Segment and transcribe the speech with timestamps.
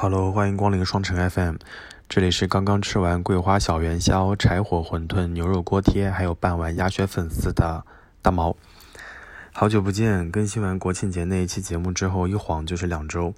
[0.00, 1.56] Hello，欢迎光临双城 FM，
[2.08, 7.84] 这里是刚刚吃完桂花小元宵、柴火馄饨、牛肉锅贴，还有半碗鸭血粉丝的
[8.22, 8.56] 大毛。
[9.52, 13.34] 好久不见，更新完国庆节那一期节目之后，一晃就是两周。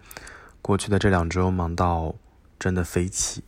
[0.61, 2.15] 过去的这两周忙到
[2.59, 3.43] 真的飞起，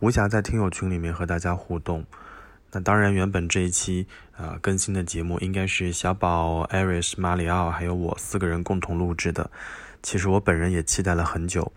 [0.00, 2.06] 无暇在听友群里面和大家互动。
[2.72, 4.06] 那当然，原本这一期
[4.38, 9.50] 呃更新的节目应该是小宝、艾瑞斯、马里奥还有我四个人共同录制的。
[10.02, 11.72] 其实我本人也期待了很久，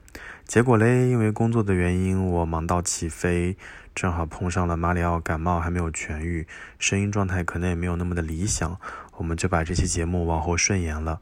[0.47, 3.57] 结果嘞，因为工作的原因，我忙到起飞，
[3.93, 6.47] 正好碰上了马里奥感冒还没有痊愈，
[6.79, 8.79] 声音状态可能也没有那么的理想，
[9.17, 11.19] 我们就把这期节目往后顺延了。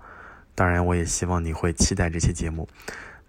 [0.53, 2.69] 当然，我也希望你会期待这期节目。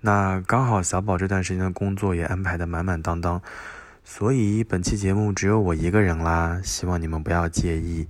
[0.03, 3.41] 那刚好小宝这段时间的工作也安排的满满当当，
[4.05, 8.07] 所以本期节目只有我一个人啦，希望你们不要介意，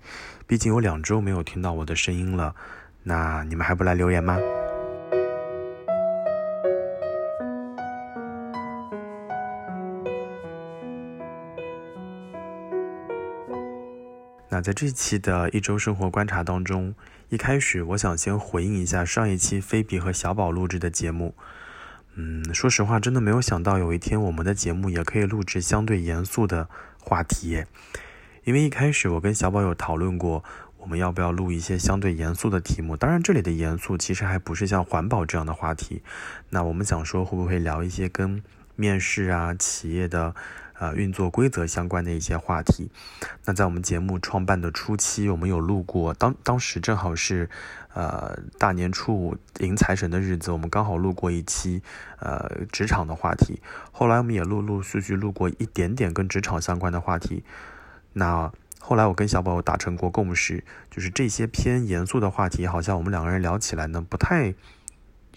[0.48, 2.56] 毕竟有两周没有听到我的声音了。
[3.05, 4.36] 那你们还不来留言吗？
[14.56, 16.94] 那在这期的一周生活观察当中，
[17.28, 21.34] 一开始我想先回应一下上一期菲比和小宝录制的节目。
[22.14, 27.66] 嗯，说实话，真的没有想到有一天我们的节目也可以录制相对严肃的话题。
[28.44, 30.42] 因为一开始我跟小宝有讨论过，
[30.78, 32.96] 我们要不要录一些相对严肃的题目。
[32.96, 36.00] 当然，这里的严肃其实还不是像环保这样的话题。
[36.48, 38.42] 那我们想说，会不会聊一些跟
[38.74, 40.34] 面试啊、企业的？
[40.78, 42.91] 呃，运作规则相关的一些话题。
[43.44, 47.48] 那在我们节目创办的初期，我们有录过，当当时正好是，
[47.94, 51.83] 呃，大年初五迎财神的日子，我们刚好录过一期，
[52.18, 53.62] 呃，职场的话题。
[53.91, 57.42] 后来我们也陆陆续续录过一点点跟职场相关的话题。
[58.12, 64.55] 那后来我跟小宝达成过共识，就是这些偏严肃的话题，好像我们两个人聊起来呢，不太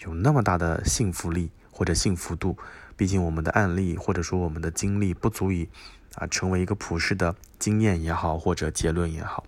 [0.04, 2.58] 有那么大的信服力或者信服度。
[3.00, 5.70] 毕竟我们的案例或者说我们的经历不足以
[6.16, 9.46] 啊成为一个普世的经验也好或者结论也好，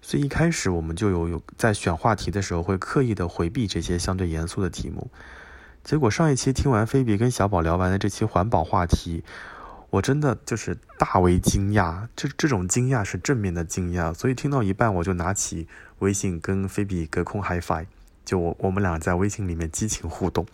[0.00, 5.10] 所以一开始我们就有有在选话题的时候会刻意的回避这些相对严肃的题目。
[5.84, 9.22] 结果上一期听完菲比跟小宝聊完的这期环保话题，
[9.90, 14.14] 我真的就是大为惊讶，这这种惊讶是正面的惊讶。
[14.14, 15.68] 所以听到一半我就拿起
[15.98, 17.84] 微信跟菲比隔空 high five，
[18.24, 20.46] 就我我们俩在微信里面激情互动。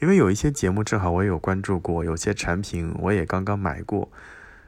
[0.00, 4.10] 因为有一些节目正好我也有关注过，有些产品我也刚刚买过，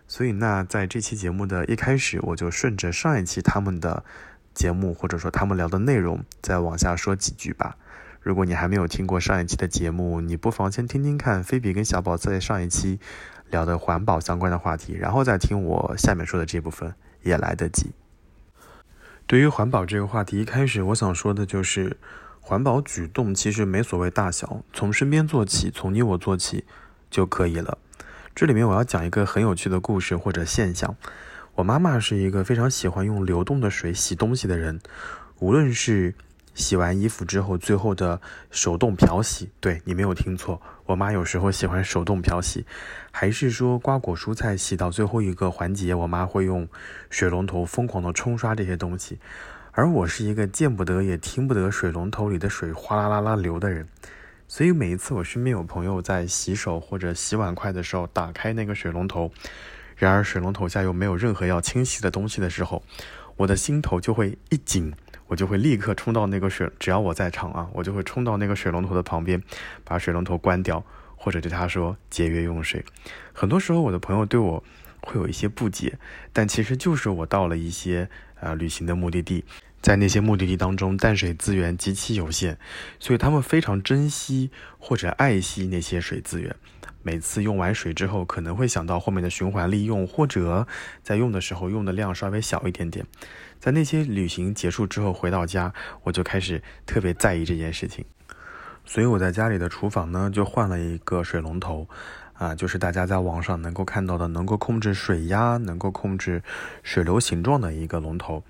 [0.07, 4.05] 所以那在这期节目的一开始，我就顺着上一期他们的
[4.53, 7.77] 节目或者说他们聊的内容，再往下说几句吧。
[8.21, 13.01] 如果你还没有听过上一期的节目，你不妨先听听看菲比跟小宝在上一期
[13.49, 17.93] 聊的环保相关的话题，然后再听我下面说的这部分也来得及。
[19.27, 21.97] 对于环保这个话题，一开始我想说的就是。
[22.45, 26.65] 环保举动其实没所谓大小，从身边做起，从你我做起
[27.09, 27.79] 就可以了。
[28.35, 30.97] 这里面我要讲一个很有趣的故事或者现象。
[31.55, 34.81] 我妈妈是一个非常喜欢用流动的水洗东西的人，
[35.39, 36.15] 无论是
[36.53, 38.21] 洗完衣服之后最后的
[38.51, 42.67] 手动漂洗，对你没有听错，我妈有时候喜欢手动漂洗，
[43.13, 46.69] 还是说瓜果蔬菜洗到最后一个环节，我妈会用
[47.09, 49.19] 水龙头疯狂的冲刷这些东西。
[49.75, 53.89] 而我是一个见不得也听不得水龙头里的水哗啦啦啦流的人，
[54.47, 59.33] 所以每一次我身边有朋友在洗手或者洗碗筷的时候打开那个水龙头，
[59.97, 62.83] 然而水龙头下又没有任何要清洗的东西的时候，
[63.39, 64.93] 我的心头就会一紧，
[65.29, 69.43] 我就会立刻冲到那个水，只要我在场啊，我就会冲到那个水龙头的旁边，
[69.85, 70.85] 把水龙头关掉，
[71.17, 72.85] 或者对他说节约用水。
[73.33, 74.63] 很多时候我的朋友对我
[75.01, 75.99] 会有一些不解，
[76.31, 78.11] 但其实就是我到了一些。
[78.43, 79.45] 啊，旅行的目的地，
[79.83, 82.57] 在那些目的地当中，淡水资源极其有限，
[83.01, 86.55] 所以他们非常珍惜或者爱惜那些水资源。
[87.03, 90.69] 每次用完水之后，可能会想到后面的循环利用，或者
[91.03, 93.05] 在用的时候用的量稍微小一点点。
[93.59, 98.05] 在那些旅行结束之后回到家，我就开始特别在意这件事情。
[98.85, 101.89] 所以我在家里的厨房呢，就换了一个水龙头。
[102.35, 106.43] 啊，就是大家在网上能够看到的，能够控制水压、能够控制
[106.83, 108.43] 水流形状的一个龙头。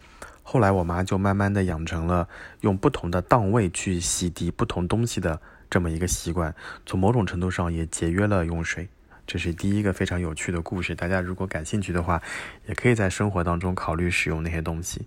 [0.42, 2.28] 后来我妈就慢慢的养成了
[2.60, 5.40] 用不同的档位去洗涤不同东西的
[5.70, 6.54] 这么一个习惯，
[6.84, 8.88] 从某种程度上也节约了用水。
[9.24, 12.20] 这是第一个非常有趣的故事，大家如果感兴趣的话，
[12.66, 15.06] 也可以在生活当中考虑使用那些东西。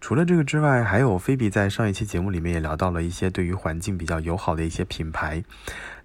[0.00, 5.42] 除了这个之外，还有菲比在上一期节目里面也聊到了一些对于环境比较友好的一些品牌。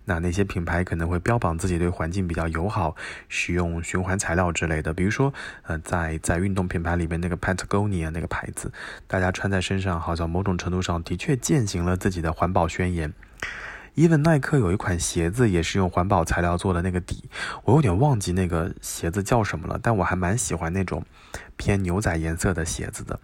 [0.05, 2.95] 那那些品牌可能会标榜自己对环境比较友好，
[3.29, 4.94] 使用循环材料之类的。
[4.94, 5.33] 比如说，
[5.63, 8.71] 呃，在在运动品牌里面那个 Patagonia 那个牌子，
[9.07, 13.13] 大家穿在身上，好像某种程度上的确践行了自己的环保宣言。
[13.95, 17.29] even 耐克有一款鞋子也是用环保材料做的那个底，
[17.63, 21.05] 我有点忘记那个鞋子叫什么了，但我还蛮喜欢那种
[21.55, 23.19] 偏牛仔颜色的鞋子的。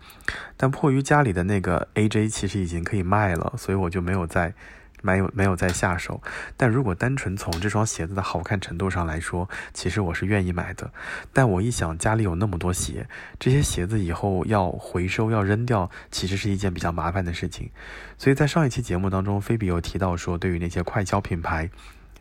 [0.55, 4.53] 但迫于家里的那个 AJ 其实已经可以卖了，所以我就没有再。
[5.01, 6.22] 没有没有再下手，
[6.57, 10.92] 但如果单纯从这双鞋子的好看程度上来说，其实我是愿意买的。
[11.34, 13.07] 但我一想家里有那么多鞋，
[13.40, 17.69] 这些鞋子以后要回收要扔掉，其实是一件比较麻烦的事情。
[18.18, 21.69] 所以在上一期节目当中，菲比有提到说，对于那些快消品牌。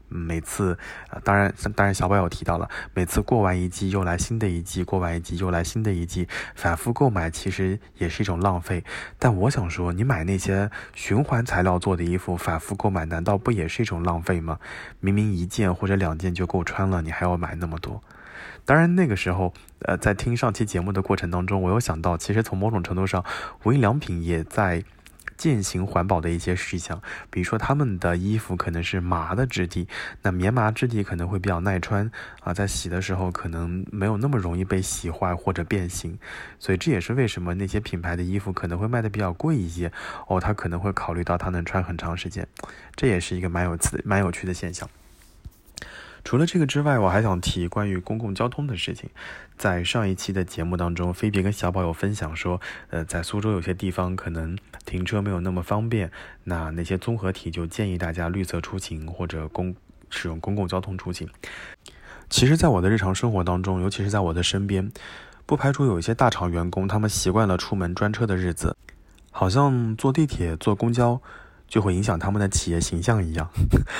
[0.08, 0.78] 每次，
[1.22, 8.82] 当然，当然，小宝有提到了，每次过完一季又来新的一季，过完一季又来新的一季，反复购买其实也是一种浪费。
[9.18, 14.58] 但我想说，你买那些循环材料做的衣服，反复购买，难道不也是一种浪费吗？
[15.00, 18.02] 明明一件或者两件就够穿了，你还要买那么多？
[18.64, 23.24] 当然，那个时候，呃，在听上期节目的过程当中，我又想到，其实从某种程度上，
[23.64, 24.84] 无印良品也在。
[25.38, 27.00] 践行环保的一些事项，
[27.30, 29.88] 比如说他们的衣服可能是麻的质地，
[30.22, 32.10] 那棉麻质地可能会比较耐穿
[32.42, 36.18] 啊，在洗的时候可能没有那么容易被洗坏或者变形，
[36.58, 39.90] 所以这也是为什么那些品牌的衣服可能会卖的比较贵一些
[40.26, 42.46] 哦，他可能会考虑到它能穿很长时间，
[42.96, 44.90] 这也是一个蛮有趣、蛮有趣的现象。
[46.28, 49.08] 除了这个之外，我还想提关于公共交通的事情。
[49.56, 52.60] 在上一期的节目当中，菲比跟小宝有分享说，
[52.90, 54.54] 呃，在苏州有些地方可能
[54.84, 56.10] 停车没有那么方便，
[56.44, 59.74] 那那些综合体就建议大家绿色出行或者公
[60.10, 61.26] 使用公共交通出行。
[62.28, 64.92] 其实，在我的日常生活当中，尤其是在我的身边，
[65.46, 68.76] 不排除有一些大厂员工，他们习惯了出门专车的日子，
[69.30, 71.22] 好像坐地铁、坐公交
[71.66, 73.48] 就会影响他们的企业形象一样。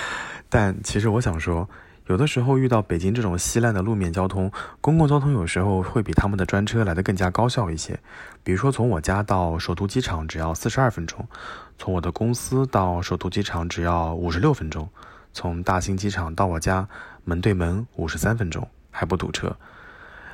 [0.50, 1.66] 但其实我想说。
[2.08, 4.50] 有的时候遇到北京这种稀烂的路面交通，
[4.80, 8.00] 公共交通有时候会比他们的专车来的更加高效一些。
[8.42, 11.28] 比如说，从我家到首都机场只要四十二分钟，
[11.76, 14.88] 从我的公司到首都机场只要五十六分钟，
[15.34, 16.88] 从大兴机场到我家
[17.24, 19.54] 门对门五十三分钟，还不堵车，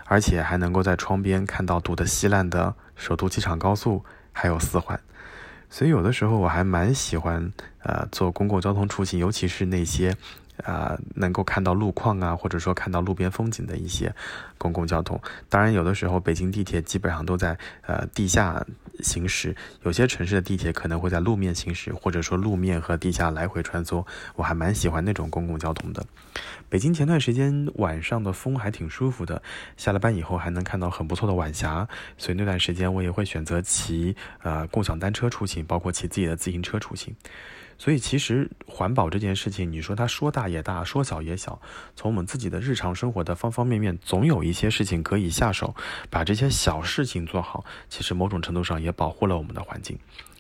[0.04, 5.00] 而且还能够在窗边看到堵得稀烂的首都机场高速还有四环。
[5.68, 10.16] 所以有的时候我还蛮喜欢呃坐公共交通出行，尤其是那些。
[10.62, 14.14] 啊，能够看到路况啊，或者说看到路边风景的一些
[14.56, 15.20] 公共交通。
[15.48, 18.64] 当然，有的时候北京地铁基本上都在呃地下
[19.00, 24.04] 行驶，有些城市的地铁可能会在路面行驶，或者说路面和地下来回穿梭。
[24.36, 26.04] 我还蛮喜欢那种公共交通的。
[26.68, 29.42] 北京前段时间晚上的风还挺舒服的，
[29.76, 31.86] 下了班以后还能看到很不错的晚霞，
[32.16, 37.14] 所以那段时间我也会选择骑呃共享单车出行，包括骑自己的自行车出行。
[37.78, 41.60] 所以，其实环保这件事情，你说它说大也大，说小也小。
[41.96, 45.74] 从我们自己的日常生活的方方面面，总有一些事情可以下手，
[46.08, 47.64] 把这些小事情做好。
[47.88, 49.98] 其实某种程度上也保护了我们的环境。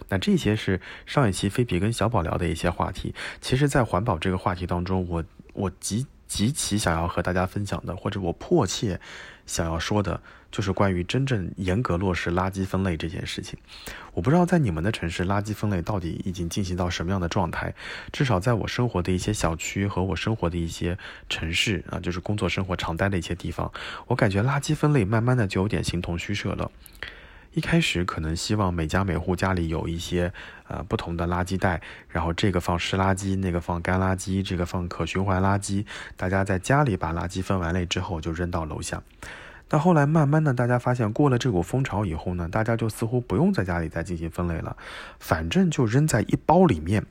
[0.08, 3.14] 那这些是上一期菲比跟小宝聊的一些话题。
[3.40, 9.00] 其实，在环保这个话题当中，我我极极其想要和大家分享的，或者我迫切
[9.46, 10.20] 想要说的。
[10.50, 13.58] 就是关于真正严格落实垃圾分类这件事情，
[14.12, 17.74] 我不知道在你们的城市垃圾分类到底已经进行到什么样的状态。
[18.12, 20.96] 至少在我生活的一些小区和我生活的一些
[21.28, 23.68] 城市啊，就是工作生活常待的一些地方，
[24.06, 26.70] 我感觉垃圾分类慢慢的就有点形同虚设了。
[27.54, 30.32] 一开始可能希望每家每户家里有一些
[30.66, 35.86] 呃不同的垃圾袋，然后这个放湿垃圾，那个放干垃圾，这个放可循环垃圾，
[36.16, 39.00] 大家在家里把垃圾分完类之后就扔到楼下。
[39.68, 44.76] 但后来慢慢的，大家发现过了这股风潮以后呢，大家就似乎不用在家里再进行分类了，
[45.20, 47.06] 反正就扔在一包里面，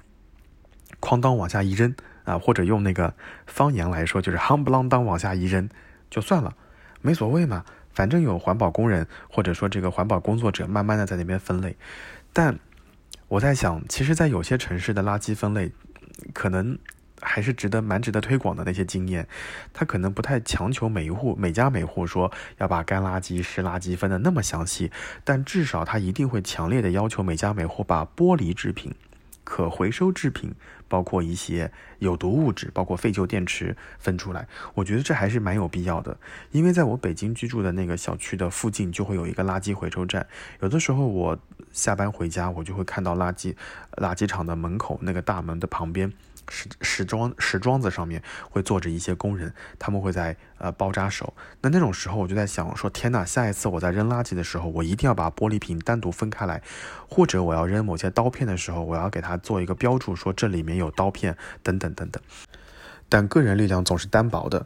[1.00, 1.96] 哐当往下一扔
[2.26, 3.14] 啊，或者用那个
[3.48, 5.70] 方言来说，就是夯不啷当往下一扔
[6.10, 6.54] 就算了，
[7.02, 11.76] 没所谓嘛，反正有环保工人或者说这个环保工作者慢慢的在那边分类。
[12.34, 12.60] 但
[13.28, 15.72] 我在想，其实，在有些城市的垃圾分类，
[16.34, 16.78] 可能。
[17.26, 19.26] 还是值得蛮值得推广的那些经验，
[19.72, 24.92] 他可能不太强求每一户每家每户说要把干垃圾湿垃圾分得那么详细，
[25.24, 28.94] 但至少他一定会强烈的要求每家每户把玻璃制品、
[29.44, 30.54] 可回收制品，
[30.88, 34.48] 包括一些有毒物质，包括废旧电池分出来。
[34.74, 36.18] 我觉得这还是蛮有必要的，
[36.52, 40.26] 因为在我北京居住的那个小区的附近就会有一个垃圾回收站，
[40.62, 41.38] 有的时候我
[41.72, 43.56] 下班回家，我就会看到垃圾
[43.98, 46.12] 垃圾场的门口那个大门的旁边。
[46.50, 51.34] 石石桩石桩子上面会坐着一些工人，他们会在呃包扎手。
[51.62, 53.24] 那那种时候，我就在想说，天哪！
[53.26, 56.62] 下一次我在扔垃圾的时候，我一定要把玻璃瓶单独分开来，
[57.10, 62.22] 或者我要扔某些刀片的时候，我要给它做一个标注，说这里面有刀片等等等等。
[63.10, 64.66] 但个人力量总是单薄的，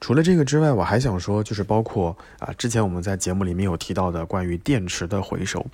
[0.00, 5.66] 除了这个之外，我还想说，就是包括啊，之前我们在节目里面有提到的关于电池的回收，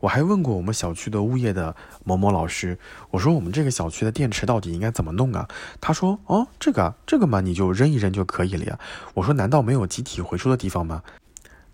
[0.00, 1.74] 我还问过我们小区的物业的
[2.04, 2.78] 某某老师，
[3.10, 5.48] 我说我们这个小区的电池到底应该怎么弄啊？
[5.80, 8.78] 他说哦，这个这个嘛，你就扔一扔就可以了呀。
[9.14, 11.02] 我说难道没有集体回收的地方吗？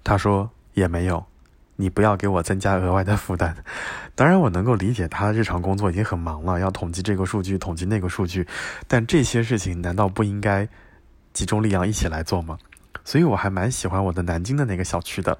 [0.02, 1.24] 他说也没有，
[1.76, 3.56] 你不要给我增加额外的负担。
[4.14, 8.46] 当然，我能够理解他日常工作已经很忙了，要统计这个数据，统计那个数据，
[8.86, 10.68] 但这些事情难道不应该？
[11.32, 12.56] 集中力量一起来做吗？
[13.04, 15.38] 所以我还蛮喜欢我的南京的那个小区的。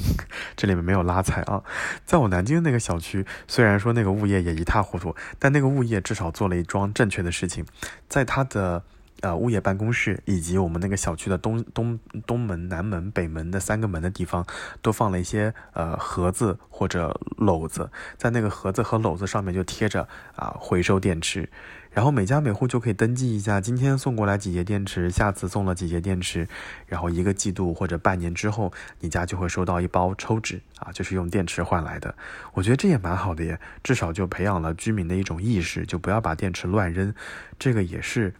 [0.56, 1.62] 这里面没有拉踩啊，
[2.04, 7.64] 在我南京那个小区，虽然说那个物业也一塌糊涂，但那个物业至少做了一桩正确的事情，
[8.08, 8.82] 在他的
[9.20, 14.46] 呃物业办公室以及我们那个小区的东东东门、南门、北门的三个门的地方，
[14.82, 21.48] 都放了一些呃盒子或者篓子，在那个盒子和篓子上面就贴着啊回收电池。
[21.90, 26.46] 然后每家每户就可以登记一下，今天送过来几节电池，下次送了几节电池，
[26.86, 28.70] 然后一个季度或者半年之后，
[29.00, 32.14] 你家就会收到一包抽纸啊，就是用电池换来的。
[32.52, 37.14] 我觉得这也蛮好的耶，至少就培养了居民的一种意识，就不要把电池乱扔，
[37.58, 38.34] 这个也是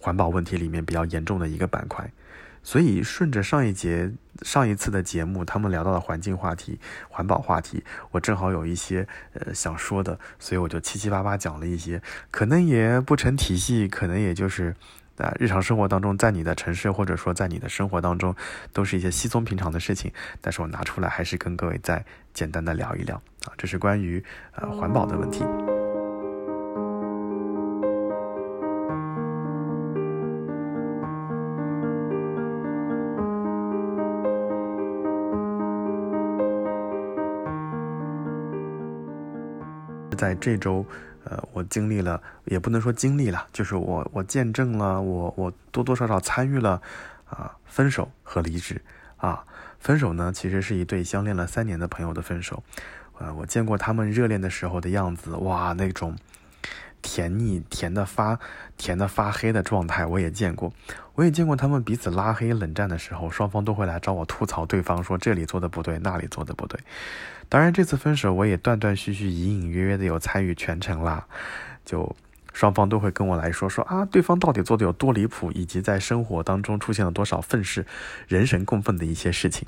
[0.00, 2.10] 环保问题里面比较严重的一个板块。
[2.62, 6.78] 所以顺着上一节、上一次的节目，他们聊到了环境话题、
[7.08, 14.76] 环保话题，我正好有一些呃想说的，所以我就七七八八讲了一些，可能也不成体系，可能也就是
[15.16, 18.36] 啊日常生活当中，在你的城市或者说在你的生活当中，
[18.74, 22.04] 都是一些稀松平常的事情，但是我拿出来还是跟各位再
[22.34, 23.16] 简单的聊一聊
[23.46, 25.46] 啊，这是关于呃环保的问题。
[40.20, 40.84] 在这周，
[41.24, 46.82] 呃，我经历了，也不能说经历了，就是我我见证了，我我多多少少参与了，
[47.24, 48.82] 啊，分手和离职，
[49.16, 49.42] 啊，
[49.78, 52.62] 分手呢，其实是一对相恋了三年的朋友的分手，
[53.18, 56.14] 呃，我见过他们热恋的时候的样子，哇，那种。
[57.12, 58.38] 甜腻、甜的发、
[58.76, 60.72] 甜的发黑的状态，我也见过。
[61.16, 66.78] 我也见过他们彼此拉黑、冷战的时候，双方都会来找我吐槽对方，说这里做的不对，那里做的不对。
[67.48, 71.26] 当然，这次分手我也断断续续、隐隐约约的有参与全程啦。
[71.84, 72.14] 就
[72.52, 77.84] 双方都会跟我来说说啊，对方到底做的有多离谱，以及在生活当中出现了多少愤世、
[78.28, 79.66] 人神共愤的一些事情。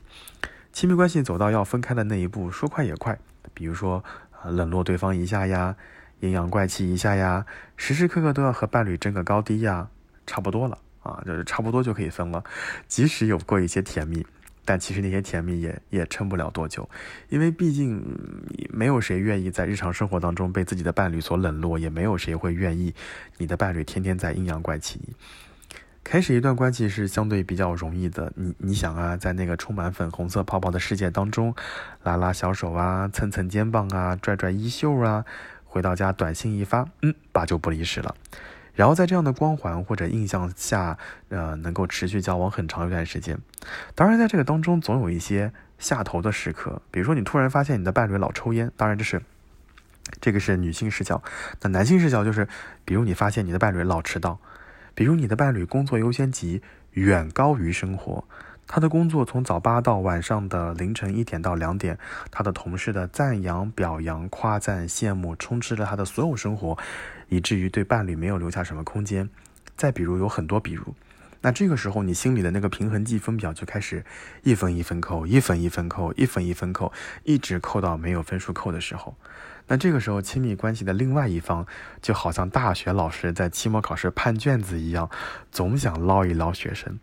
[0.72, 3.18] 亲密关系走到要分开的那一步，说快也快，
[3.52, 4.04] 比如说
[4.44, 5.75] 冷落对方一下呀。
[6.22, 7.44] 阴阳怪气一下呀，
[7.76, 9.88] 时时刻刻都要和伴侣争个高低呀，
[10.24, 12.44] 差不多了啊，就是差不多就可以分了。
[12.86, 14.24] 即使有过一些甜蜜，
[14.64, 16.88] 但其实那些甜蜜也也撑不了多久，
[17.28, 18.00] 因为毕竟
[18.70, 22.94] 没有谁愿意在日常生活当中被自己的伴侣所冷落，也没有谁会愿意
[23.38, 25.16] 你的伴侣天天在阴阳怪气你。
[26.04, 31.52] 开始一段关系是相对比较容易的，你你想啊，在那个充满粉红色泡泡的世界当中，
[32.04, 35.24] 拉拉小手啊，蹭蹭肩膀啊，拽拽衣袖啊。
[35.72, 38.14] 回到家，短信一发，嗯，八九不离十了。
[38.74, 40.98] 然后在这样的光环或者印象下，
[41.30, 43.38] 呃，能够持续交往很长一段时间。
[43.94, 48.70] 当然，在这个当中，总有一些下头的时刻，比如说你突然发现你的伴侣老抽烟。
[48.76, 49.22] 当然，这是
[50.20, 51.22] 这个是女性视角。
[51.62, 52.46] 那男性视角就是，
[52.84, 54.38] 比如你发现你的伴侣老迟到，
[54.94, 56.60] 比如你的伴侣工作优先级
[56.90, 58.24] 远高于生活。
[58.74, 61.98] 他的工作从早八到晚上的凌晨一点到两点，
[62.30, 66.78] 他的同事的赞扬、表扬、夸赞、羡慕充斥着他的所有生活，
[67.28, 69.28] 以至于对伴侣没有留下什么空间。
[69.76, 70.94] 再比如有很多比如，
[71.42, 74.06] 那这个时候你心里的那个平衡计分表就开始
[74.42, 76.90] 一分一分扣，一分一分扣，一分一分扣，
[77.24, 79.14] 一直扣到没有分数扣的时候，
[79.66, 81.66] 那这个时候亲密关系的另外一方
[82.00, 85.10] 就好像大学老师在期末考试判卷子一样，
[85.50, 86.98] 总想捞一捞学生。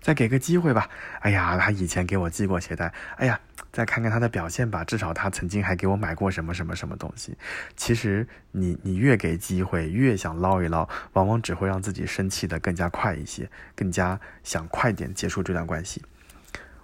[0.00, 0.88] 再给个机会吧。
[1.20, 2.92] 哎呀，他以前给我系过鞋带。
[3.16, 3.40] 哎呀，
[3.72, 7.36] 再看看他的表现吧，至少他曾经还给我买过什么什么什么东西。
[7.76, 16.02] 其实，你你越给机会，越想捞一捞，往往只会让自己生气的更加快一些，更加想快点结束这段关系。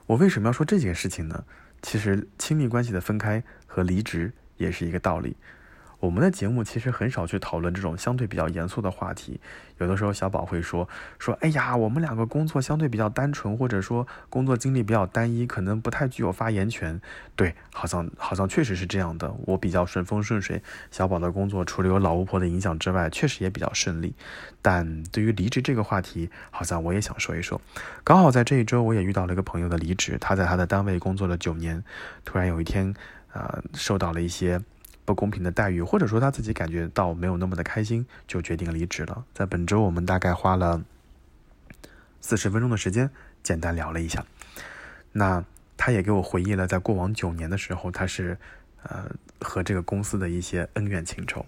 [0.06, 1.44] 我为什么要说这件事情呢？
[1.82, 5.36] 其实，亲密关系的分开和离职也是一个道理。
[5.98, 9.40] 我们的节目其实很少去讨论这种相对比较严肃的话题。
[9.78, 10.88] 有的时候小宝会说
[11.18, 17.00] 说，哎呀，我们两个工作相对比较单纯，或者说工作经历比较单一，可能不太具有发言权。
[17.34, 19.34] 对，好像好像确实是这样的。
[19.46, 24.14] 我比较顺风顺水，小宝的工作除了有老巫婆的影响之外，确实也比较顺利。
[24.62, 27.60] 但对于离职这个话题，好像我也想说一说。
[28.04, 31.82] 刚好在这一周，我也遇到了一个朋友的离职，他在他的单位工作了九年，
[32.24, 32.94] 突然有一天，
[33.32, 34.60] 呃，受到了一些。
[35.06, 39.24] 不公平的待遇，或者说他自己感觉到没有那么的开心，就决定离职了。
[39.32, 40.82] 在本周，我们大概花了
[42.20, 43.08] 四十分钟的时间，
[43.42, 44.26] 简单聊了一下。
[45.12, 45.42] 那
[45.76, 48.36] 他也给我回忆了，在过往九年的时候，他是
[48.82, 49.10] 呃
[49.40, 51.46] 和这个公司的一些恩怨情仇。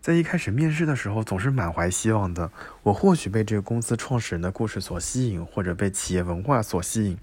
[0.00, 2.50] 在一开始面试的时候，总是满怀希望的。
[2.84, 7.18] 我或许被这个公司创始人的故事所吸引，或者被企业文化所吸引。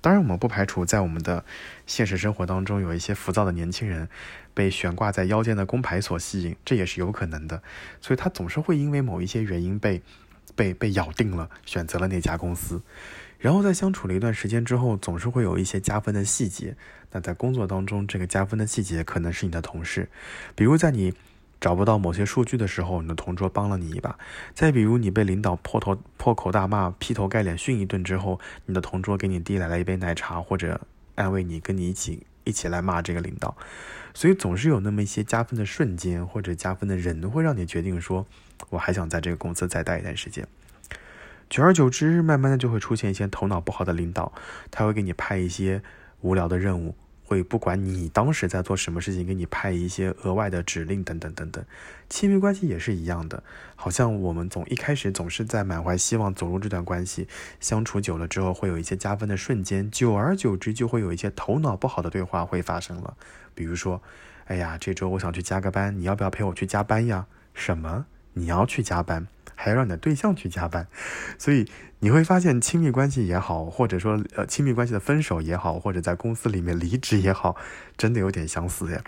[0.00, 1.44] 当然，我们不排除在我们的
[1.86, 4.08] 现实生活当中有一些浮躁的年轻人
[4.54, 7.62] 被悬挂在腰间的工牌所吸引，这也是有可能的。
[8.00, 10.00] 所以他总是会因为某一些原因被
[10.54, 12.80] 被被咬定了，选择了那家公司。
[13.38, 16.76] 然后在相处了一段时间之后，总是会有一些加分的细节。
[17.12, 20.08] 那在工作当中，这个加分的细节可能是你的同事，
[20.54, 21.12] 比如在你。
[21.60, 24.18] 找不到某些数据的时候，你的同桌帮了你一把；
[24.52, 30.78] 再比如你被领导破头破口大骂、劈头盖脸训一顿之后，你的同桌给你递来了一杯奶茶，或者
[31.14, 33.56] 安慰你，跟你一起一起来骂这个领导。
[34.14, 38.24] 所以总是有那么一些加分的瞬间，或者加分的人，会让你决定说，
[38.70, 40.46] 我还想在这个公司再待一段时间。
[41.50, 44.32] 久而久之，慢慢的就会出现一些头脑不好的领导，
[44.70, 45.82] 他会给你派一些
[46.20, 46.94] 无聊的任务。
[47.34, 51.64] 会不管你当时在做什么事情，给你派一些额外的指令等等等等。
[52.08, 53.42] 亲密关系也是一样的，
[53.74, 57.26] 好像我们总一开始总是在满怀希望走入这段关系，
[57.58, 63.16] 相处久了之后会有一些加分的瞬间，久而久之就会有一些头脑不好的对话会发生了。
[63.52, 64.00] 比如说，
[64.44, 67.26] 哎呀，这周我想去加个班，你要不要陪我去加班呀？
[67.52, 68.06] 什么？
[68.34, 69.26] 你要去加班？
[69.54, 70.86] 还要让你的对象去加班，
[71.38, 71.66] 所以
[72.00, 77.56] 你会发现亲密关系也好，或者说呃亲密关系的分手也好，或者在公司里面离职也好，
[77.96, 79.02] 真的有点相似呀。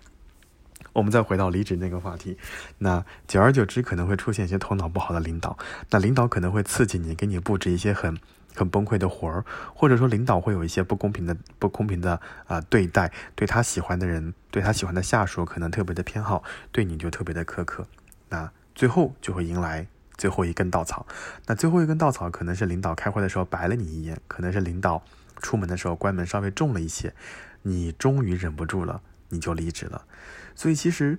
[0.93, 2.39] 我们再回到离职那个话题，
[2.79, 5.59] 那久而久之可能会出现一些头脑不好的领导，
[5.91, 8.17] 那领导可能会刺激你，给你布置一些很
[8.55, 17.87] 很崩溃的活儿，或者说领导会有一些不公平的不公平的啊对待，对他喜欢的人，对他喜欢的下属可能特别的偏好，对你就特别的苛刻，
[18.31, 19.87] 那最后就会迎来。
[20.19, 21.07] 最后一根稻草，
[21.47, 25.03] 那最后一根稻草可能是领导开会的时候白了你一眼，可能是领导
[25.43, 27.15] 出门的时候关门稍微重了一些，
[27.63, 30.07] 你终于忍不住了，你就离职了。
[30.55, 31.19] 所以其实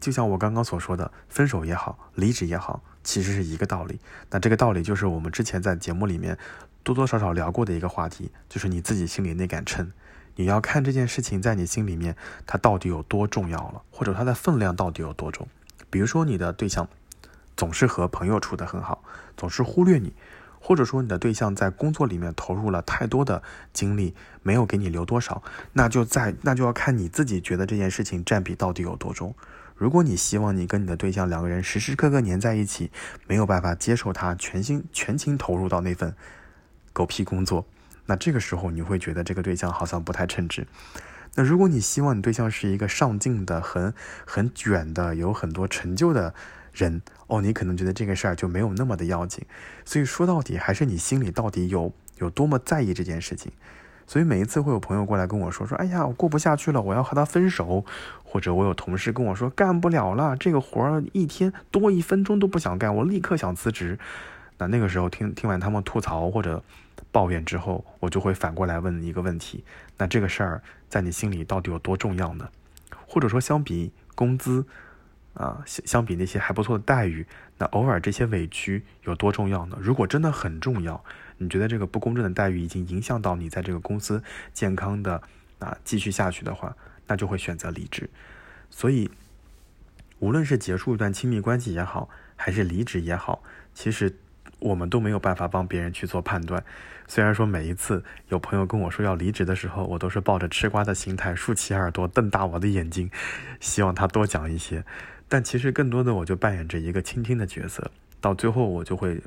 [0.00, 3.98] 就像我刚刚所说的，分手也好，离职也好，其实是一个道理。
[4.30, 6.36] 那这个道理就是我们之前在节目里面
[6.82, 9.90] 多多少少聊过的一个话题，就是你自己心里那杆秤，
[10.36, 12.14] 你要看这件事情在你心里面
[12.46, 15.48] 它到底有多重要了，或者它的分量到底有多重。
[15.88, 16.86] 比如说你的对象。
[17.56, 19.04] 总是和朋友处得很好，
[19.36, 20.12] 总是忽略你，
[20.60, 29.34] 或者说你的对象在工作里面投入了太多的精力，没有给你留多少，那就在那就要看你自己觉得这件事情占比到底有多重。
[29.74, 32.90] 如果你希望你跟你的对象两个人时时刻刻黏在一起，
[33.26, 36.14] 没有办法接受他全心全情投入到那份
[36.92, 37.66] 狗屁工作，
[38.06, 40.66] 那这个时候你会觉得这个对象好像不太称职。
[41.34, 43.92] 那如果你希望你对象是一个上进的、很
[44.26, 46.34] 很卷的、有很多成就的。
[46.72, 49.44] 人哦，你可能觉得这个事儿就没有那么的要紧，
[49.84, 53.52] 所以说到底还是你心里到底有有多么在意这件事情。
[54.04, 57.84] 所以每一次会有朋友过来跟我说说，哎呀，我过不下去了，我要和他分手，
[58.24, 63.98] 或者我有同事跟我说干不了了，这个活儿一天多一分钟都不想干，我立刻想辞职。
[64.58, 66.62] 那那个时候听听完他们吐槽或者
[67.10, 69.64] 抱怨之后，我就会反过来问一个问题：
[69.96, 72.48] 那这个事儿在你心里到底有多重要呢？
[73.06, 74.66] 或者说相比工资？
[75.34, 77.26] 啊，相相比那些还不错的待遇，
[77.58, 79.78] 那偶尔这些委屈有多重要呢？
[79.80, 81.02] 如果真的很重要，
[81.38, 85.22] 你觉得这个不公正的待遇已经影响到你在这个公司健康的
[85.58, 88.08] 啊继续下去的话，那就会选择离职。
[88.68, 89.10] 所以，
[90.18, 93.42] 无论是结束一段亲密关系也好，还是离职也好，
[93.74, 94.14] 其实
[94.58, 96.62] 我们都没有办法帮别人去做判断。
[97.08, 103.10] 虽然说每一次有朋友跟我说要离职的时候，我都是抱着吃瓜的心态，竖起耳朵，瞪大我的眼睛，
[103.60, 104.84] 希望他多讲一些。
[105.32, 107.90] 但其实更多的，我就扮演着一个倾听的角色。
[108.20, 109.18] 到最后，我就会，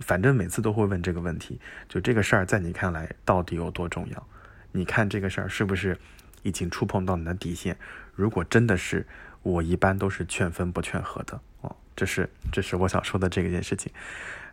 [0.00, 4.26] 反正每次都会问这个问题：就这个事儿，在你看来到底有多重要？
[4.72, 5.96] 你看这个事儿是不是
[6.42, 7.76] 已经触碰到你的底线？
[8.16, 9.06] 如果真的是，
[9.44, 11.40] 我一般都是劝分不劝和的。
[11.60, 13.92] 哦，这是这是我想说的这件事情。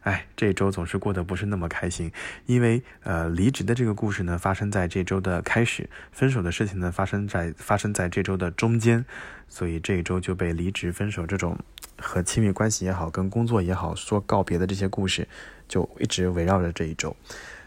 [0.02, 2.12] 哎，这一周总是过得不是那么开心，
[2.46, 9.04] 因为呃，离职的这个故事呢，发生在这周的开始；分手的事情呢，发生在发生在这周的中间，
[9.50, 11.60] 所以这一周就被离职、分手这种
[11.98, 15.28] 和亲密关系也好、跟工作也好说告别的这些故事，
[15.68, 17.14] 就一直围绕着这一周。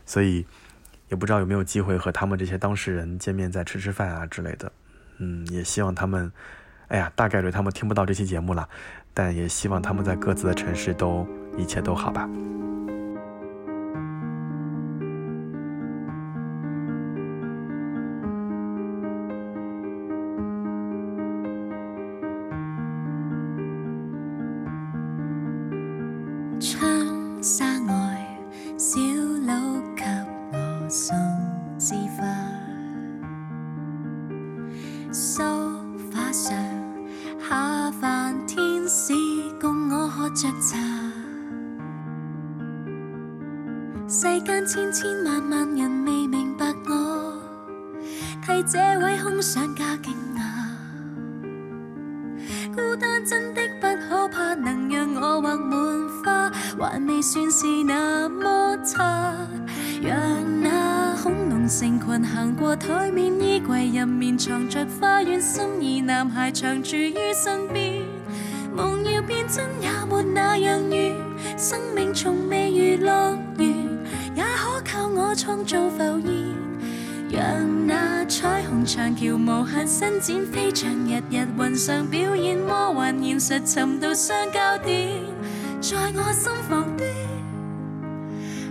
[0.07, 0.47] 所以
[1.09, 4.73] 也不知道有没有机会和他们这些当事人见面，再吃吃饭啊之类的。
[5.19, 6.33] 嗯，也希望他们，
[6.89, 8.67] 哎呀，大概率他们听不到这期节目了，
[9.13, 11.29] 但也希望他们在各自的城市都。
[11.57, 12.29] 一切都好吧。
[44.65, 47.35] 千千万万人未明白我，
[48.47, 50.41] 替这位空想家惊讶。
[52.75, 59.35] 孤单真的不可怕，能让我画满花，还未算是那么差。
[60.01, 60.15] 让
[60.63, 68.03] 那恐龙成群行过台面，衣柜入面藏着花园，心仪男孩长住于身边。
[68.75, 71.15] 梦要变真也没那样远，
[71.59, 73.39] 生命从未如乐，
[75.43, 76.31] 创造浮现。
[77.29, 85.19] 让那彩虹长桥无限伸展，飞翔日日云上表演，魔幻现实寻到相交点，
[85.81, 87.09] 在我心房端，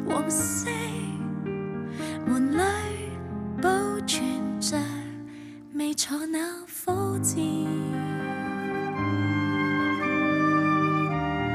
[0.07, 0.69] 黄色
[2.25, 2.62] 门里
[3.62, 3.69] 保
[4.07, 4.23] 存
[4.62, 4.77] 着
[5.73, 6.39] 未坐那
[6.86, 7.43] 火箭。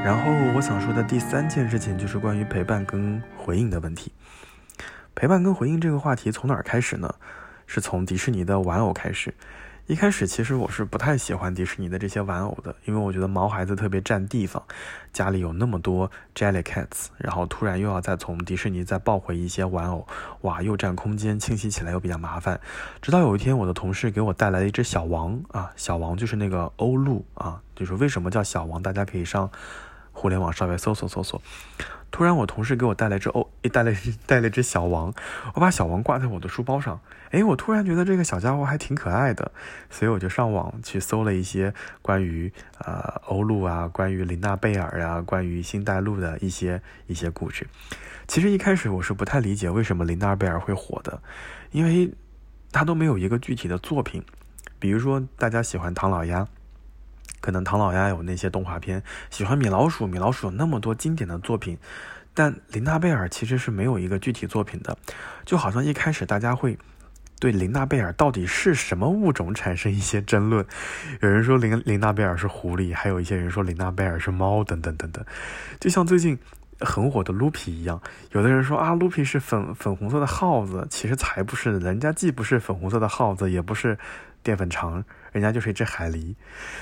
[0.03, 4.11] 然后我想说的第三件事情就是关于陪伴跟回应的问题。
[5.17, 7.15] 陪伴跟回应这个话题从哪儿开始呢？
[7.65, 9.33] 是从迪士尼的玩偶开始。
[9.87, 14.61] 一开始其实我是不太喜欢迪士尼的这些玩偶的，因为我觉得毛孩子特别占地方，
[15.11, 20.07] 家里有那么多 Jellycats，然后突然又要再从迪士尼再抱回一些玩偶，
[20.41, 22.61] 哇，又占空间，清洗起来又比较麻烦。
[23.01, 29.49] 直到有一天，我的同事给我带来了一只小王啊，小王就是那个欧陆啊，就是为什么叫小王，大家可以上。
[30.19, 31.39] 互联网稍微搜索搜索，
[32.09, 35.13] 突然我同事给我带来只哦，带来 带了一只小王，
[35.53, 36.99] 我把小王挂在我的书包上，
[37.31, 39.51] 哎，我突然觉得这个小家伙还挺可爱的，
[39.89, 47.67] 所以我就上网去搜了一些关于呃欧陆啊，关于琳娜贝尔啊，关于星黛露的一些一些故事。
[48.27, 51.21] 其实一开始我是不太理解为什么琳娜贝尔会火的，
[51.71, 52.11] 因为
[52.71, 54.23] 他都没有一个具体的作品，
[54.79, 56.47] 比如说大家喜欢唐老鸭。
[57.39, 61.77] 可能唐老鸭有那些动画片，喜欢米老鼠，米老鼠有那么多经典的作品，
[62.33, 64.97] 但琳娜贝尔其实是没有一个具体作品的，
[65.45, 66.77] 就好像一开始大家会
[67.39, 70.65] 对琳娜贝尔到底是什么物种产生一些争论，
[71.21, 75.23] 有人说琳琳娜贝尔是狐狸，还有一些人说琳娜贝尔是猫，等等等等，
[75.79, 76.37] 就像最近
[76.79, 83.97] 很火的卢皮一样，有的人说啊卢皮是粉粉红色的耗子，其实才不是，人家既不是粉红色的耗子，也不是
[84.41, 85.03] 淀粉肠。
[85.37, 86.35] 人家就是一只海狸，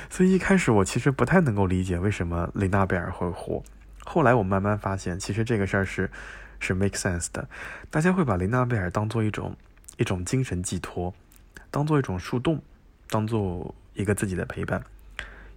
[0.09, 3.61] 所以一开始我其实不太能够理解为什么琳娜贝尔会火。
[4.05, 6.09] 后来我慢慢发现，其实这个事儿是
[6.59, 7.47] 是 make sense 的。
[7.89, 9.55] 大家会把琳娜贝尔当做一种
[9.97, 11.13] 一种精神寄托，
[11.69, 12.61] 当做一种树洞，
[13.09, 14.81] 当做一个自己的陪伴。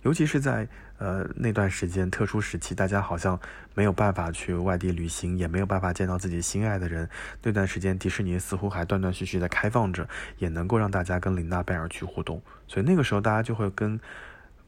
[0.03, 0.67] 尤其是在
[0.99, 3.39] 呃那段时间特殊时期，大家好像
[3.75, 7.09] 没有办法去外地旅行，也没有办法见到自己心爱的人。
[7.43, 10.09] 那段时间，迪士尼似乎还断断续续的开放着，
[10.39, 12.43] 也能够让大家跟琳娜贝尔去互动。
[12.67, 13.99] 所以那个时候，大家就会跟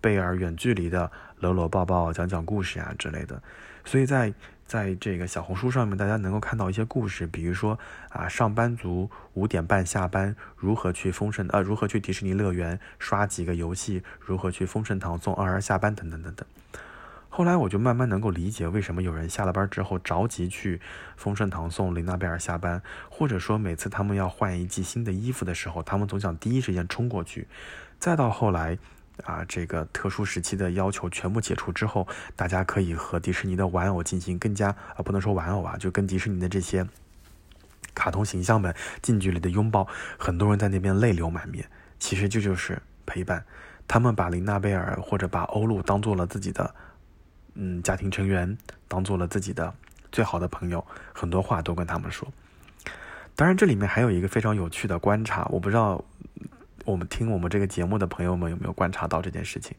[0.01, 3.43] 贝尔远距离的搂搂抱抱，讲讲故事啊之类的。
[3.85, 4.33] 所以在
[4.71, 7.77] 在这个小红书上面，大家能够看到一些故事，比如说
[8.09, 16.47] 啊，上班族五点半下班如何去丰盛呃，如何去迪士尼乐园刷几个游戏，如何去丰盛堂送二儿下班等等等等。
[17.29, 20.81] 后来我就慢慢能够理解为什么有人下了班之后着急去
[21.17, 27.49] 丰盛堂送琳娜贝尔下班，或者说每次他们要换一季新的衣服的时候，他们总想第一时间冲过去。
[27.99, 28.79] 再到后来。
[29.25, 36.87] 啊，这个特殊时期的要求全部解除之后，大家可以和迪士尼的玩偶进行更加啊，不能说玩偶啊，就跟迪士尼的这些
[37.95, 39.87] 卡通形象们近距离的拥抱，
[40.19, 41.69] 很多人在那边泪流满面。
[41.99, 43.45] 其实这就是陪伴，
[43.87, 46.75] 他们把琳娜贝尔或者把欧陆当做了自己的
[47.55, 48.57] 嗯家庭成员，
[48.89, 49.75] 当做了自己的
[50.11, 52.27] 最好的朋友，很多话都跟他们说。
[53.37, 56.03] 当然，这里面还有一个非常有趣的观察，我不知道。
[56.91, 59.73] 我们听我们这个节目的朋友们有没有观察到这件事情？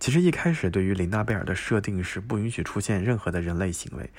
[0.00, 4.10] 其实一开始对于琳娜贝尔的设定是不允许出现任何的人类行为，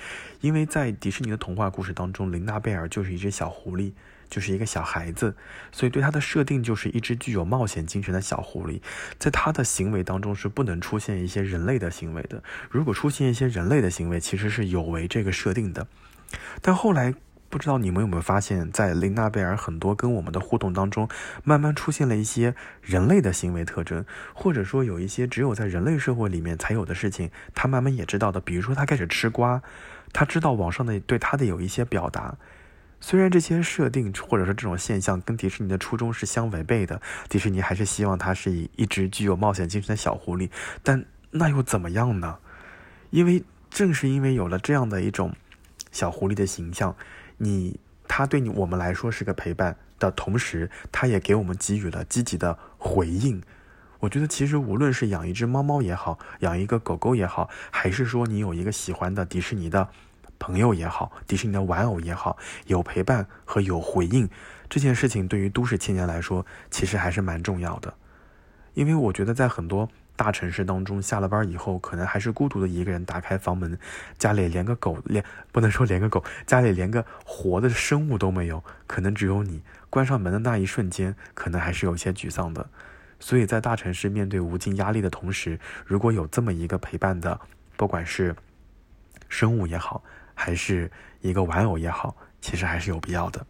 [0.42, 3.92] 因为在迪士尼的童话故事当中，琳娜贝尔就是一只小狐狸，
[4.30, 5.36] 就是一个小孩子，
[5.72, 8.82] 所以对它的设定就是一只具有冒险精神的小狐狸，
[9.20, 12.42] 在它的行为当中是不能出现一些人类的行为的。
[12.70, 15.88] 如果出现一些人类的行为，其实是有违这个设定的。
[16.62, 17.14] 但后来。
[17.58, 21.10] 不知道你们有没有发现，在琳娜贝尔很多跟我们的互动当中，
[21.44, 28.40] 慢慢出现了一些人类的行为特征，或者说有一些只有在人类社会里面才有的事情，他慢慢也知道的。
[28.40, 29.60] 比如说，他开始吃瓜，
[30.14, 32.38] 他知道网上的对他的有一些表达。
[33.02, 40.52] 虽然这些设定或者说这种现象跟迪士尼的初衷是相违背的，迪士尼还是希望它是以一只具有冒险精神的小狐狸，
[40.84, 42.38] 但那又怎么样呢？
[43.10, 45.34] 因为正是因为有了这样的一种
[45.92, 46.96] 小狐狸的形象。
[47.38, 53.42] 你他对你我们来说是个陪伴的同时，他也给我们给予了积极的回应。
[54.00, 59.90] 我觉得其实无论是养一只猫猫也好，养一个狗狗也好，还是说你有一个喜欢的迪士尼的
[60.38, 64.30] 朋友也好，迪士尼的玩偶也好，有陪伴和有回应，
[64.70, 67.94] 这件事情对于都市青年来说，其实还是蛮重要的。
[68.76, 73.80] 因为我觉得在很多大城市当中，下了班以后，可能还是孤独的一个人打开房门，
[74.18, 79.62] 家里连个狗，连不能说连个狗，家里连个活的生物都没有，可能只有你。
[79.90, 82.68] 关上门的那一瞬间，可能还是有些沮丧的。
[83.20, 87.40] 所以在大城市面对无尽压力的同时，如果有这么一个陪伴的，
[87.78, 88.36] 不管是
[89.30, 90.04] 生物也好，
[90.34, 93.46] 还是一个玩偶也好，其实还是有必要的。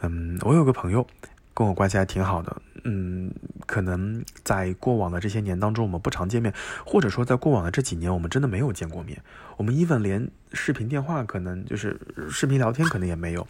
[0.00, 1.06] 嗯，我有个朋友
[1.54, 2.60] 跟我关系还挺好的。
[2.84, 3.32] 嗯，
[3.66, 6.52] 可能在过往的这些年当中，我们不常见面，
[6.84, 9.22] 或者说在过往的这几年，我们真的没有见过面。
[9.56, 13.46] 我们 even 连视频电话，可能就是视频聊天，可能也没有。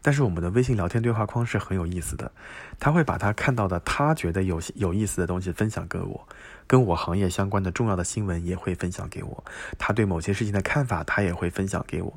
[0.00, 2.30] 但是我们的微信聊天对话框是很有意思的，
[2.78, 6.28] 他会把他看到的他觉得有有意思的东西分享给我，
[6.66, 9.44] 跟我行业相关的重要的新闻也会分享给我，
[9.76, 12.14] 他对某些事情的看法他也会分享给我。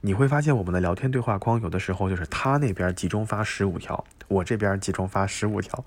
[0.00, 5.84] 你会发现我们的聊天对话框有的时候就是他那边集中发十五条，我这边集中发十五条。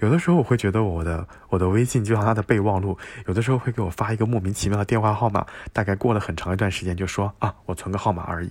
[0.00, 8.50] 有的时候我会觉得我的我的微信就像他的备忘录，有的时候会给我发一个莫名其妙的电话号码，大概过了很长一段时间就说啊，我存个号码而已。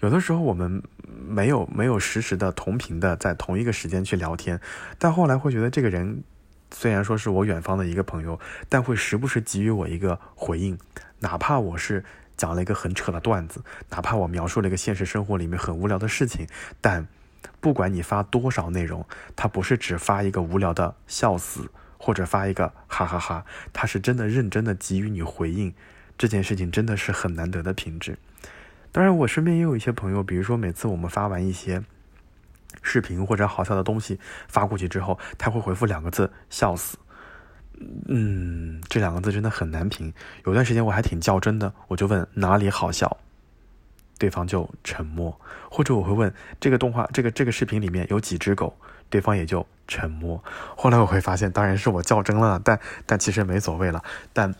[0.00, 0.82] 有的时候我们
[1.28, 4.58] 没有没有实时的同频的在同一个时间去聊天，
[4.98, 6.24] 但后来会觉得这个人
[6.72, 10.78] 虽然说是我远方的一个朋友，但会时不时给予我一个回应，
[11.20, 12.04] 哪怕我是
[12.36, 16.46] 讲了一个很扯的段子，哪怕我描述了一个现实生活里面很无聊的事情，
[16.80, 17.06] 但
[17.60, 25.74] 不管你发多少内容，他不是只发一个无聊的笑死，或者发一个哈哈哈，他是真的认真的给予你回应，
[26.18, 28.18] 这件事情真的是很难得的品质。
[28.90, 31.82] 当然，我身边也有一些朋友，比如说每次我们发完一些
[32.82, 34.18] 视频或者好笑的东西
[34.48, 36.98] 发过去之后，他会回复两个字“笑死”。
[38.08, 40.12] 嗯，这两个字真的很难评。
[40.44, 43.16] 有段时间我还挺较真的，我就问哪里好笑，
[44.18, 45.32] 对方就沉默；
[45.70, 48.76] 或者我会问这个动画、这个这个视频里面有几只狗，
[49.10, 50.42] 对方也就沉默。
[50.76, 54.02] 后来我会发现，当然是我较真了，但但其实没所谓了。
[54.32, 54.54] 但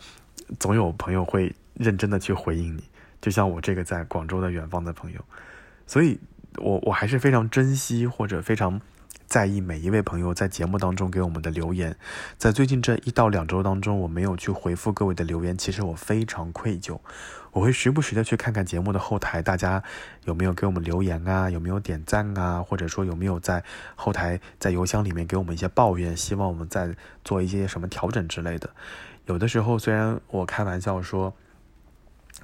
[0.59, 2.83] 总有朋友会认真的去回应你。
[3.21, 5.23] 就像我这个在广州的远方的朋友，
[5.87, 6.19] 所以
[6.57, 8.81] 我我还是非常珍惜或者非常
[9.33, 11.97] 在意每一位朋友在节目当中给我们的留言。
[12.37, 16.99] 在最近这一到两周当中，我没有去回复各位的留言，其实我非常愧疚。
[17.51, 19.81] 我会时不时的去看看节目的后台，大家
[20.25, 21.49] 有没有给我们留言啊？
[21.49, 22.61] 有没有点赞啊？
[22.61, 23.63] 或者说有没有在
[23.95, 28.69] 后台在邮箱里面给我们一些抱怨，希望我们再做一些什么调整之类的。
[29.25, 31.33] 有的时候虽然我开玩笑说。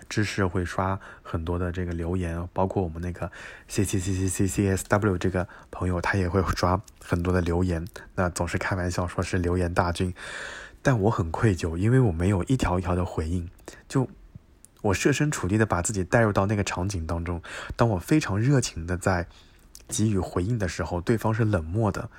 [0.07, 3.31] 知识会刷很多的这个留言，包括我们那个
[3.67, 7.85] C C C C C C S W 这个朋友，他也会刷很多的留言。
[8.15, 10.13] 那总是开玩笑说是留言大军，
[10.81, 13.49] 但我很愧疚，因为我没有一条一条的回应。
[13.87, 14.07] 就
[14.81, 17.41] 我设身处地的把自己带入到那个场景当中，
[17.75, 19.27] 当我非常热情的在
[19.87, 22.09] 给予回应的时候，对方是冷漠的。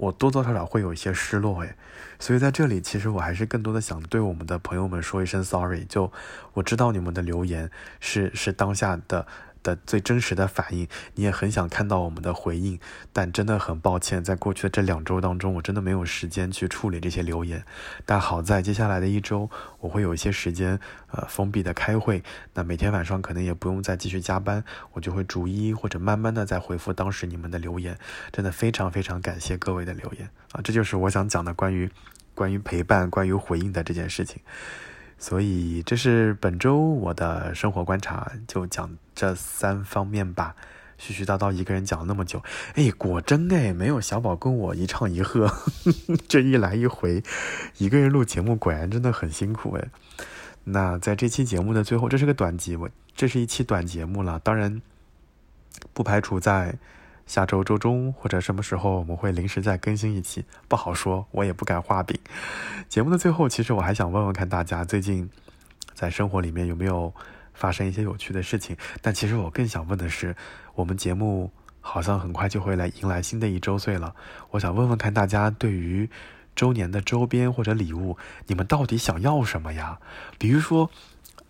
[0.00, 1.76] 我多多少少会有一些失落诶，
[2.18, 5.84] 所以在这里，其实我还是更多的想对我们的朋友们说一声 sorry。
[5.84, 6.10] 就
[6.54, 9.26] 我知道你们的留言是是当下的。
[9.62, 12.78] 的最真实的反应，你也很想看到我们的回应，
[13.12, 17.64] 但真的很抱歉，在过去的这两周当中，我真的没有时间去处理这些留言。
[18.04, 20.78] 但好在接下来的一周，我会有一些时间，
[21.10, 22.22] 呃，封闭的开会。
[22.54, 27.98] 那每天晚上可能也不用再继续加班，我就会逐一或者慢慢的在回复当时你们的留言。
[28.32, 30.60] 真的非常非常感谢各位的留言啊！
[30.62, 31.90] 这就是我想讲的关于
[32.34, 34.40] 关于陪伴、关于回应的这件事情。
[35.20, 40.56] 所以这是本周我的生活观察，就讲这三方面吧。
[40.98, 42.42] 絮絮叨叨一个人讲了那么久，
[42.74, 45.52] 哎，果真哎，没有小宝跟我一唱一和，
[46.26, 47.22] 这一来一回，
[47.76, 49.88] 一个人录节目果然真的很辛苦哎。
[50.64, 54.80] 那在这期节目的最后，这是个短集，我这是一期短节目了，当然
[55.92, 56.78] 不排除在。
[57.30, 62.18] 下周周中或者什么时候我们会临时再更新一期，不好说，我也不敢画饼。
[62.88, 65.30] 节目的最后，其实我还想问问看大家最近
[65.94, 67.14] 在生活里面有没有
[67.54, 68.76] 发生一些有趣的事情。
[69.00, 70.34] 但其实我更想问的是，
[70.74, 74.12] 我们节目好像很快就会来迎来新的一周岁了，
[74.50, 76.10] 我想问问看大家对于
[76.56, 80.00] 周年的周边或者礼物，你们到底想要什么呀？
[80.36, 80.90] 比如说。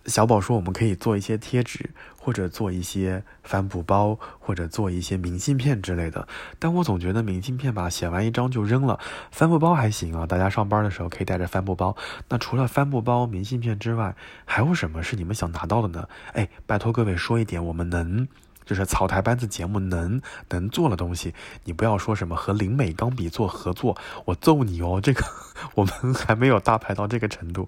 [0.07, 1.91] 小宝说：“我们可以做一些贴纸，
[2.23, 6.27] 或者做一些帆布包，或者做一些明信片之类的。
[6.59, 8.99] 但我总觉得明信片吧，写完一张就扔了。
[9.31, 11.97] 帆布包还行啊，大家上班的时候可以带着帆布包。
[12.29, 16.07] 那除了帆布包、明信片之外，还有什么是你们想拿到的呢？
[16.33, 18.27] 哎，拜托各位说一点，我们能
[18.65, 21.33] 就是草台班子节目能能做的东西。
[21.63, 25.01] 你不要说什么和林美钢笔做合作，我揍你哦！
[25.01, 25.25] 这个
[25.73, 27.67] 我们还没有大牌到这个程度。”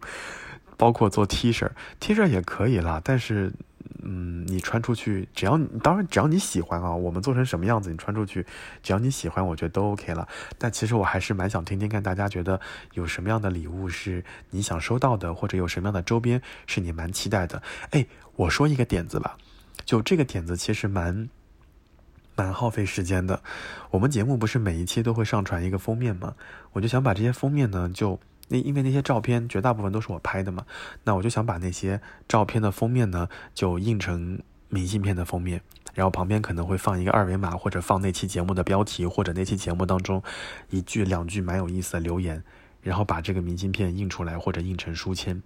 [0.76, 3.54] 包括做 T 恤，T 恤也可以啦，但是
[4.02, 8.46] 嗯，你穿出去，只要你当然只要你喜欢啊，我们做成什么样子，你穿出去，
[8.82, 10.28] 只要你喜欢，我觉得都 OK 了。
[10.58, 12.60] 但其实我还是蛮想听听看大家觉得
[12.94, 17.62] 有什么样的礼物是你想收到的，或者有什么样的周边是你蛮期待的。
[17.92, 19.38] 哎，我说一个点子吧，
[19.86, 21.30] 就这个点子其实蛮
[22.36, 23.42] 蛮耗费时间的。
[23.92, 26.36] 我们节目不是每一期都会上传一个封面吗？
[26.72, 28.20] 我就想把这些封面呢，就。
[28.50, 30.66] 那因为那些照片绝大部分都是我拍的嘛，
[31.06, 35.62] 那我就想把那些照片的封面呢，就印成明信片的封面，
[35.94, 40.22] 然后旁边可能会放一个二维码，或者放那期节目的标题，或者那期节目当中
[40.70, 42.44] 一句两句蛮有意思的留言，
[42.82, 45.42] 然后把这个明信片印出来或者印成书签，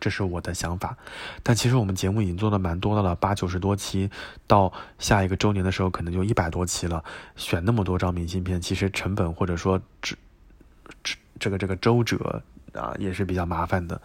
[0.00, 0.96] 这是我的想法。
[1.42, 4.10] 但其实我们节目已经做的蛮多的了，八九十多期，
[4.46, 7.04] 到下一个周年的时候可能就一百多期了，
[7.36, 10.16] 选那么多张明信片，其实成本或者说只
[11.04, 11.16] 只。
[11.42, 12.40] 这个这个周折
[12.72, 14.00] 啊也是比较麻烦的，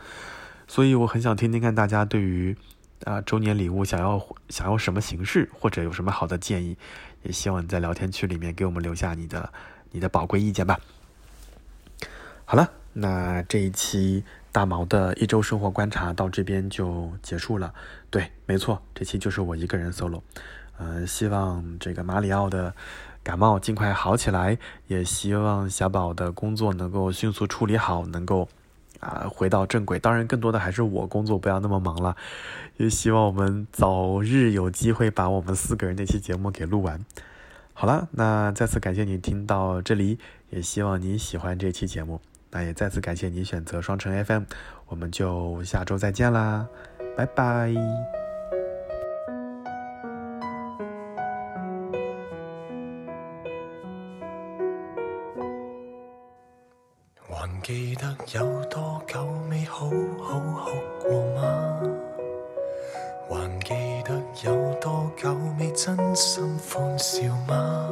[0.68, 2.58] 所以我很想听听看大家对于
[3.04, 4.20] 啊周年礼物想要
[4.50, 6.76] 想要什么形式，或者有什么好的建议，
[7.22, 9.54] 也希望你在聊天区里面给我们留下你的
[9.92, 10.80] 你的宝贵意见吧。
[12.44, 17.72] 好了，那这一期大毛的一周生活观察到这边就结束了。
[18.10, 20.24] 对，没错，这期就是我一个人 solo。
[20.80, 22.74] 嗯，希望这个马里奥的。
[23.28, 28.48] 感冒尽快好起来，也希望小宝的工作能够迅速处理好，能够
[29.02, 30.00] 啊回到正轨。
[30.00, 32.16] 当然，更多的还是我工作不要那么忙了。
[32.78, 37.04] 也希望我们早日有机会把我们四个人那期节目给录完。
[37.74, 40.18] 好了，那再次感谢你听到这里，
[40.50, 42.22] 也希望你喜欢这期节目。
[42.50, 44.44] 那也再次感谢你选择双城 FM，
[44.88, 46.66] 我们就下周再见啦，
[47.18, 48.17] 拜拜。
[58.78, 59.88] 多久未好
[60.22, 60.70] 好哭
[61.02, 61.82] 过吗？
[63.28, 63.74] 还记
[64.06, 64.14] 得
[64.44, 67.90] 有多久未真心欢笑吗？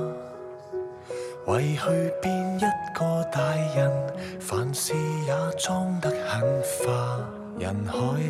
[1.48, 2.62] 为去变一
[2.94, 3.92] 个大人，
[4.40, 4.94] 凡事
[5.26, 7.20] 也装得很化。
[7.58, 8.30] 人海里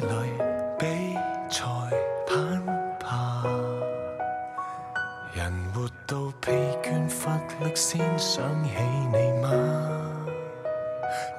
[0.80, 1.14] 比
[1.50, 1.66] 赛
[2.26, 2.66] 攀
[3.02, 3.44] 爬，
[5.34, 8.70] 人活到疲倦乏力，先想起
[9.12, 10.25] 你吗？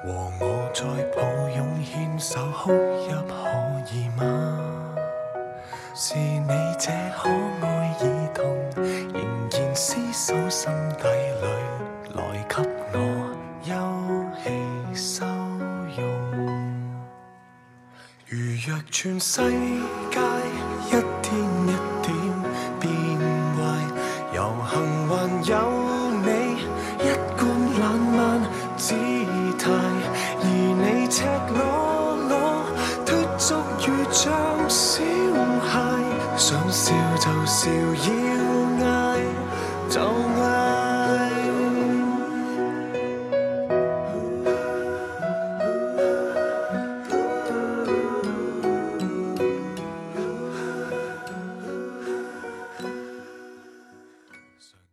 [0.03, 0.83] 和我再
[1.15, 2.71] 抱拥牵手哭
[3.07, 3.33] 泣可
[3.91, 4.23] 以吗？
[5.93, 7.27] 是你这可
[7.61, 7.65] 爱
[7.99, 8.01] 儿
[8.35, 8.45] 童，
[9.11, 9.17] 仍
[9.49, 11.03] 然厮守心底
[11.41, 11.45] 里，
[12.13, 12.53] 来给
[12.93, 12.95] 我
[13.63, 13.71] 休
[14.43, 14.45] 憩
[14.95, 15.25] 收
[15.95, 15.99] 容。
[18.27, 18.37] 如
[18.67, 19.41] 若全世
[20.11, 20.19] 界